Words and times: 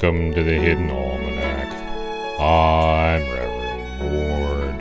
Welcome 0.00 0.32
to 0.34 0.44
the 0.44 0.60
Hidden 0.60 0.90
Almanac. 0.90 1.72
I'm 2.38 3.28
Reverend 3.32 4.00
Mord. 4.00 4.80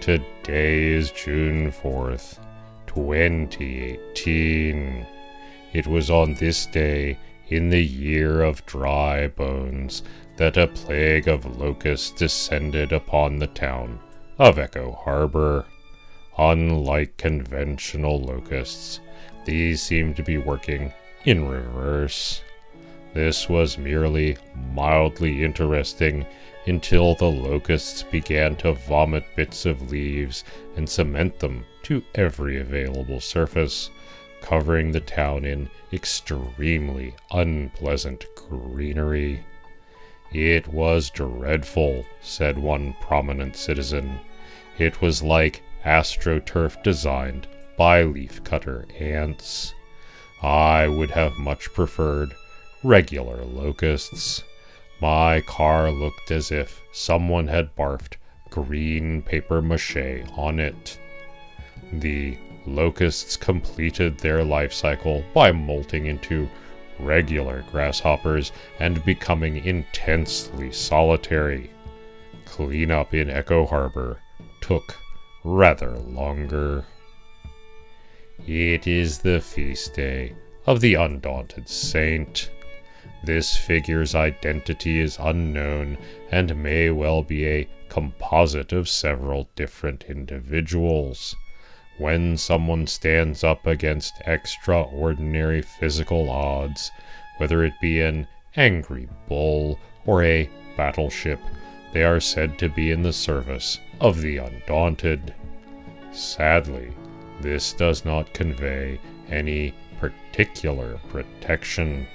Today 0.00 0.90
is 0.90 1.10
June 1.10 1.72
4th, 1.72 2.38
2018. 2.86 5.06
It 5.72 5.88
was 5.88 6.08
on 6.08 6.34
this 6.34 6.66
day, 6.66 7.18
in 7.48 7.68
the 7.68 7.82
year 7.82 8.44
of 8.44 8.64
dry 8.64 9.26
bones, 9.26 10.04
that 10.36 10.56
a 10.56 10.68
plague 10.68 11.26
of 11.26 11.58
locusts 11.58 12.12
descended 12.12 12.92
upon 12.92 13.40
the 13.40 13.48
town 13.48 13.98
of 14.38 14.60
Echo 14.60 14.92
Harbor. 14.92 15.66
Unlike 16.38 17.16
conventional 17.16 18.20
locusts, 18.20 19.00
these 19.46 19.82
seem 19.82 20.14
to 20.14 20.22
be 20.22 20.38
working 20.38 20.92
in 21.24 21.48
reverse. 21.48 22.43
This 23.14 23.48
was 23.48 23.78
merely 23.78 24.36
mildly 24.72 25.44
interesting 25.44 26.26
until 26.66 27.14
the 27.14 27.30
locusts 27.30 28.02
began 28.02 28.56
to 28.56 28.72
vomit 28.72 29.24
bits 29.36 29.66
of 29.66 29.92
leaves 29.92 30.42
and 30.76 30.88
cement 30.88 31.38
them 31.38 31.64
to 31.84 32.02
every 32.16 32.60
available 32.60 33.20
surface, 33.20 33.90
covering 34.40 34.90
the 34.90 35.00
town 35.00 35.44
in 35.44 35.70
extremely 35.92 37.14
unpleasant 37.30 38.26
greenery. 38.34 39.44
It 40.32 40.66
was 40.66 41.10
dreadful, 41.10 42.04
said 42.20 42.58
one 42.58 42.94
prominent 43.00 43.54
citizen. 43.54 44.18
It 44.76 45.00
was 45.00 45.22
like 45.22 45.62
astroturf 45.84 46.82
designed 46.82 47.46
by 47.76 48.02
leafcutter 48.02 48.86
ants. 49.00 49.72
I 50.42 50.88
would 50.88 51.12
have 51.12 51.38
much 51.38 51.72
preferred 51.72 52.34
regular 52.84 53.42
locusts. 53.44 54.44
My 55.00 55.40
car 55.40 55.90
looked 55.90 56.30
as 56.30 56.52
if 56.52 56.80
someone 56.92 57.48
had 57.48 57.74
barfed 57.74 58.16
green 58.50 59.22
paper 59.22 59.60
mache 59.60 60.24
on 60.36 60.60
it. 60.60 60.98
The 61.92 62.38
locusts 62.66 63.36
completed 63.36 64.18
their 64.18 64.44
life 64.44 64.72
cycle 64.72 65.24
by 65.34 65.50
molting 65.50 66.06
into 66.06 66.48
regular 67.00 67.64
grasshoppers 67.70 68.52
and 68.78 69.04
becoming 69.04 69.64
intensely 69.64 70.70
solitary. 70.70 71.70
Cleanup 72.44 73.14
in 73.14 73.30
Echo 73.30 73.66
Harbor 73.66 74.20
took 74.60 74.96
rather 75.42 75.98
longer. 75.98 76.84
It 78.46 78.86
is 78.86 79.18
the 79.18 79.40
feast 79.40 79.94
day 79.94 80.34
of 80.66 80.80
the 80.80 80.94
Undaunted 80.94 81.68
Saint. 81.68 82.50
This 83.24 83.56
figure's 83.56 84.14
identity 84.14 85.00
is 85.00 85.16
unknown 85.18 85.96
and 86.30 86.62
may 86.62 86.90
well 86.90 87.22
be 87.22 87.46
a 87.46 87.68
composite 87.88 88.70
of 88.70 88.86
several 88.86 89.48
different 89.56 90.04
individuals. 90.08 91.34
When 91.96 92.36
someone 92.36 92.86
stands 92.86 93.42
up 93.42 93.66
against 93.66 94.20
extraordinary 94.26 95.62
physical 95.62 96.28
odds, 96.28 96.90
whether 97.38 97.64
it 97.64 97.72
be 97.80 98.02
an 98.02 98.28
angry 98.56 99.08
bull 99.26 99.78
or 100.04 100.22
a 100.22 100.50
battleship, 100.76 101.40
they 101.94 102.02
are 102.02 102.20
said 102.20 102.58
to 102.58 102.68
be 102.68 102.90
in 102.90 103.02
the 103.02 103.12
service 103.12 103.80
of 104.02 104.20
the 104.20 104.36
undaunted. 104.36 105.34
Sadly, 106.12 106.92
this 107.40 107.72
does 107.72 108.04
not 108.04 108.34
convey 108.34 109.00
any 109.30 109.72
particular 109.98 110.98
protection. 111.08 112.06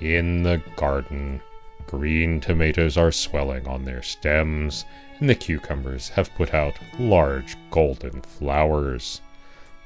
In 0.00 0.42
the 0.42 0.60
garden, 0.76 1.40
green 1.86 2.40
tomatoes 2.40 2.96
are 2.96 3.12
swelling 3.12 3.66
on 3.68 3.84
their 3.84 4.02
stems, 4.02 4.84
and 5.18 5.30
the 5.30 5.34
cucumbers 5.34 6.08
have 6.10 6.34
put 6.34 6.52
out 6.52 6.78
large 6.98 7.56
golden 7.70 8.20
flowers. 8.22 9.20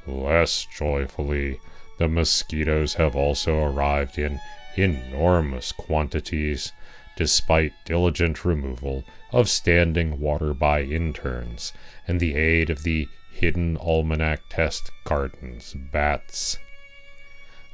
Less 0.07 0.65
joyfully, 0.65 1.61
the 1.99 2.09
mosquitoes 2.09 2.95
have 2.95 3.15
also 3.15 3.63
arrived 3.63 4.19
in 4.19 4.41
enormous 4.77 5.73
quantities, 5.73 6.73
despite 7.17 7.73
diligent 7.85 8.45
removal 8.45 9.05
of 9.33 9.49
standing 9.49 10.21
water 10.21 10.55
by 10.55 10.83
interns 10.83 11.73
and 12.07 12.19
the 12.19 12.37
aid 12.37 12.71
of 12.71 12.83
the 12.85 13.09
Hidden 13.33 13.77
Almanac 13.77 14.41
Test 14.49 14.91
Gardens 15.05 15.75
bats. 15.93 16.59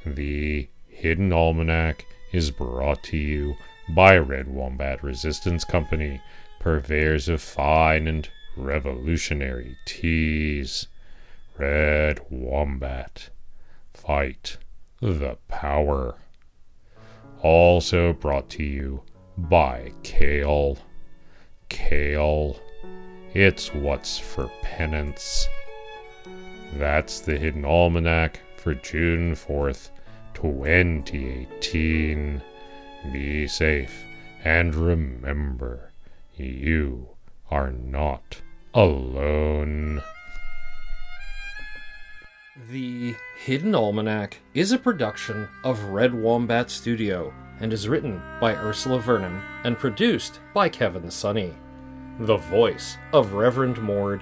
The 0.05 0.67
Hidden 0.89 1.31
Almanac 1.31 2.05
is 2.35 2.51
brought 2.51 3.01
to 3.01 3.17
you 3.17 3.55
by 3.87 4.17
Red 4.17 4.49
Wombat 4.49 5.01
Resistance 5.01 5.63
Company, 5.63 6.21
purveyors 6.59 7.29
of 7.29 7.41
fine 7.41 8.07
and 8.07 8.27
revolutionary 8.57 9.77
teas. 9.85 10.87
Red 11.57 12.19
Wombat. 12.29 13.29
Fight 13.93 14.57
the 15.01 15.37
power. 15.47 16.15
Also 17.41 18.11
brought 18.11 18.49
to 18.49 18.63
you 18.63 19.03
by 19.37 19.93
Kale. 20.03 20.77
Kale. 21.69 22.59
It's 23.33 23.73
what's 23.73 24.17
for 24.17 24.51
penance. 24.61 25.47
That's 26.73 27.21
the 27.21 27.37
Hidden 27.37 27.63
Almanac 27.63 28.41
for 28.57 28.75
June 28.75 29.35
4th, 29.35 29.91
2018. 30.35 32.41
Be 33.11 33.47
safe 33.47 34.05
and 34.43 34.75
remember, 34.75 35.91
you 36.35 37.09
are 37.49 37.71
not 37.71 38.41
alone. 38.73 40.03
The 42.69 43.15
Hidden 43.37 43.75
Almanac 43.75 44.39
is 44.53 44.71
a 44.71 44.77
production 44.77 45.49
of 45.63 45.83
Red 45.85 46.13
Wombat 46.13 46.69
Studio 46.69 47.33
and 47.59 47.73
is 47.73 47.89
written 47.89 48.21
by 48.39 48.55
Ursula 48.55 48.99
Vernon 48.99 49.41
and 49.63 49.75
produced 49.77 50.39
by 50.53 50.69
Kevin 50.69 51.09
Sonney. 51.09 51.53
The 52.19 52.37
voice 52.37 52.97
of 53.13 53.33
Reverend 53.33 53.81
Mord 53.81 54.21